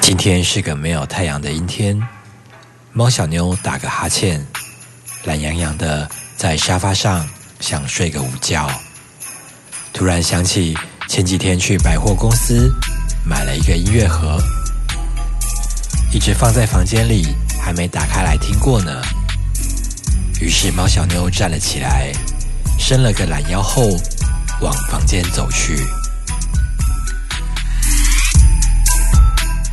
[0.00, 2.00] 今天是个没有太阳的阴天，
[2.92, 4.44] 猫小妞打个哈欠，
[5.24, 7.28] 懒洋洋的在沙发上
[7.60, 8.68] 想睡个午觉。
[9.92, 10.76] 突然想起
[11.08, 12.72] 前几天去百货公司
[13.24, 14.42] 买了一个音乐盒，
[16.12, 17.26] 一直放在房间里，
[17.62, 19.02] 还没打开来听过呢。
[20.40, 22.10] 于是猫小妞站了起来，
[22.78, 23.82] 伸了个懒腰后，
[24.60, 25.78] 往房间走去。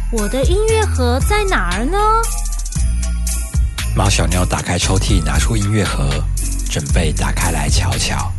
[0.10, 1.98] 我的音乐盒在哪儿呢？
[3.94, 6.10] 猫小妞打开抽屉，拿出音乐盒，
[6.70, 8.32] 准备打开来瞧瞧。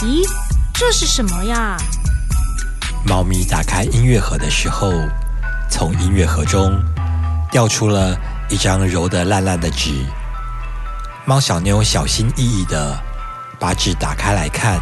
[0.00, 0.28] 咦，
[0.74, 1.78] 这是什么呀？
[3.06, 4.92] 猫咪打开音乐盒的时候，
[5.70, 6.78] 从音乐盒中
[7.50, 8.14] 掉出了。
[8.48, 9.90] 一张揉得烂烂的纸，
[11.24, 12.96] 猫小妞小心翼翼的
[13.58, 14.80] 把纸打开来看，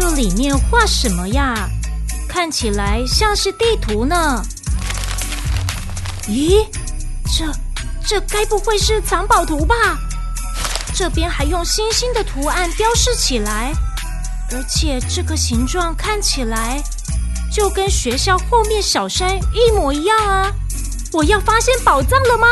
[0.00, 1.68] 这里面画什么呀？
[2.28, 4.40] 看起来像是地图呢。
[6.28, 6.64] 咦，
[7.36, 7.44] 这
[8.06, 9.74] 这该不会是藏宝图吧？
[10.94, 13.72] 这边还用星星的图案标示起来，
[14.52, 16.80] 而且这个形状看起来。
[17.50, 20.52] 就跟学校后面小山一模一样啊！
[21.12, 22.46] 我要发现宝藏了吗？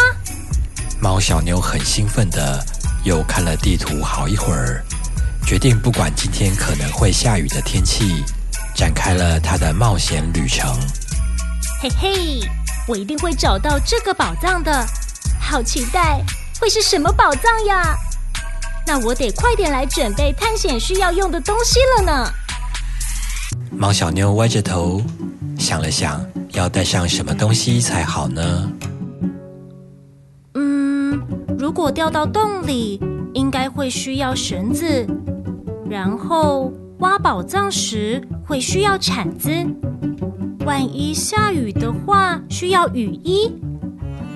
[0.99, 2.61] 猫小妞很兴奋的
[3.05, 4.85] 又看了地图好一会儿，
[5.47, 8.25] 决定不管今天可能会下雨的天气，
[8.75, 10.77] 展开了他的冒险旅程。
[11.81, 12.41] 嘿嘿，
[12.89, 14.85] 我一定会找到这个宝藏的，
[15.41, 16.21] 好期待！
[16.61, 17.97] 会是什么宝藏呀？
[18.85, 22.33] 那我得快点来准备探险需要用的东西了呢。
[23.71, 25.01] 猫小妞歪着头
[25.57, 28.69] 想了想，要带上什么东西才好呢？
[30.55, 31.23] 嗯，
[31.57, 33.01] 如果掉到洞里，
[33.33, 35.07] 应该会需要绳子；
[35.89, 39.51] 然后挖宝藏时会需要铲子；
[40.65, 43.53] 万一下雨的话，需要雨衣。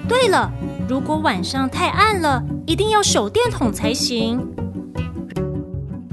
[0.09, 0.50] 对了，
[0.88, 4.41] 如果晚上太暗了，一定要手电筒才行。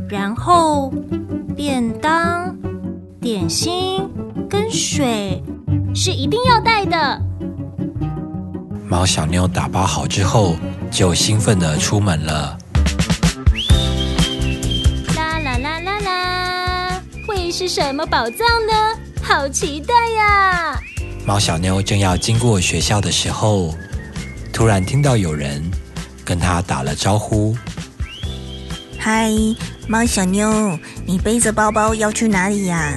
[0.09, 0.92] 然后
[1.56, 2.56] 便当。
[3.19, 4.08] 点心
[4.48, 5.44] 跟水
[5.94, 7.22] 是一定要带的。
[8.88, 10.56] 猫小妞打包好之后，
[10.90, 12.58] 就兴奋的出门了。
[17.57, 19.00] 是什么宝藏呢？
[19.23, 20.79] 好期待呀！
[21.25, 23.73] 猫小妞正要经过学校的时候，
[24.53, 25.63] 突然听到有人
[26.23, 27.57] 跟她打了招呼
[29.00, 29.31] ：“嗨，
[29.88, 32.94] 猫小妞，你背着包包要去哪里呀？”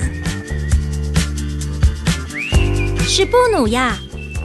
[3.08, 3.96] 是布努呀！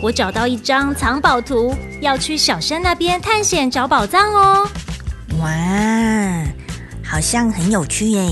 [0.02, 4.66] 我找到一张藏宝图，要去小山那边探险找宝藏哦。
[5.42, 5.52] 哇，
[7.04, 8.30] 好像很有趣耶！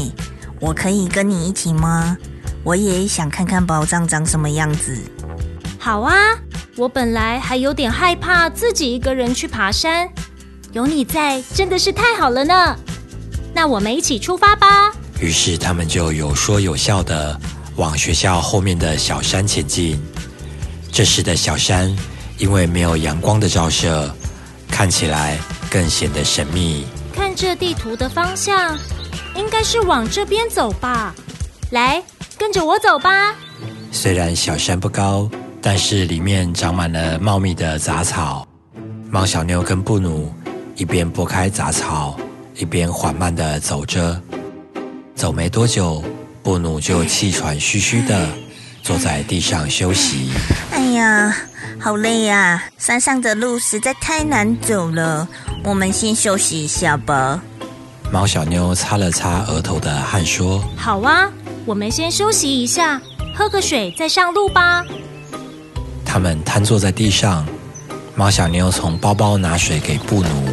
[0.64, 2.18] 我可以跟你一起吗？
[2.64, 4.98] 我也想看看宝藏长什么样子。
[5.78, 6.16] 好啊！
[6.78, 10.08] 我本来还有点害怕自己一个人去爬山，
[10.72, 12.74] 有你在真的是太好了呢。
[13.54, 14.90] 那我们一起出发吧。
[15.20, 17.38] 于是他们就有说有笑的
[17.76, 20.02] 往学校后面的小山前进。
[20.94, 21.94] 这时的小山，
[22.38, 24.10] 因为没有阳光的照射，
[24.70, 25.38] 看起来
[25.70, 26.86] 更显得神秘。
[27.14, 28.80] 看这地图的方向，
[29.36, 31.14] 应该是往这边走吧。
[31.72, 32.04] 来，
[32.38, 33.36] 跟着我走吧。
[33.92, 35.30] 虽然小山不高，
[35.62, 38.48] 但是里面长满了茂密的杂草。
[39.10, 40.34] 猫小妞跟布努
[40.76, 42.18] 一边拨开杂草，
[42.56, 44.20] 一边缓慢的走着。
[45.16, 46.04] 走没多久，
[46.42, 48.28] 布努就气喘吁吁的
[48.82, 50.32] 坐在地上休息。
[50.72, 51.36] 哎呀，
[51.80, 52.64] 好累呀！
[52.78, 55.28] 山上的路实在太难走了，
[55.64, 57.42] 我们先休息一下吧。
[58.14, 61.28] 猫小妞擦了擦额头的汗，说：“好啊，
[61.66, 63.02] 我们先休息一下，
[63.34, 64.86] 喝个水再上路吧。”
[66.06, 67.44] 他们瘫坐在地上，
[68.14, 70.48] 猫小妞从包包拿水给布努，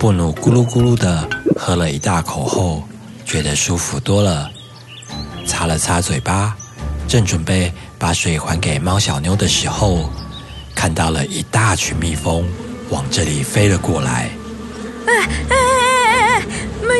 [0.00, 2.82] 布努咕噜咕噜的喝了一大口后，
[3.24, 4.50] 觉得舒服多了，
[5.46, 6.56] 擦了擦嘴巴，
[7.06, 7.72] 正准备。
[7.96, 10.10] 把水还给猫小妞的时候，
[10.74, 12.44] 看到了一大群蜜蜂
[12.90, 14.28] 往这里飞了过来。
[15.06, 15.56] 哎哎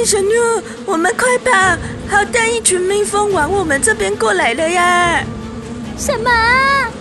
[0.05, 1.79] 小妞，我们快跑！
[2.09, 5.25] 好大一群蜜蜂往我们这边过来了呀！
[5.97, 6.31] 什么？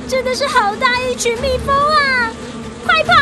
[0.08, 2.32] 真的是好大一群蜜蜂啊！
[2.86, 3.14] 快跑！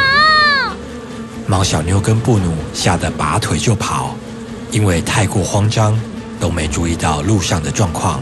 [1.48, 4.16] 猫小妞跟布努吓得拔腿就跑，
[4.70, 6.00] 因为太过慌张，
[6.40, 8.22] 都没注意到路上的状况。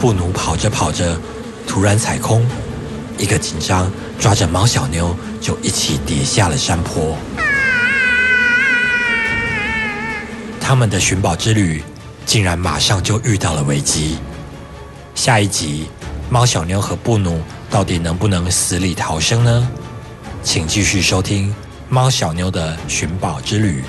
[0.00, 1.18] 布努跑着跑着。
[1.66, 2.46] 突然踩空，
[3.16, 7.16] 一个紧张，抓着猫小妞就一起跌下了山坡。
[10.66, 11.84] 他们的寻宝之旅
[12.24, 14.16] 竟然马上就遇到了危机。
[15.14, 15.90] 下一集，
[16.30, 17.38] 猫小妞和布努
[17.68, 19.68] 到底能不能死里逃生呢？
[20.42, 21.54] 请继续收听
[21.90, 23.84] 猫小妞的寻宝之旅。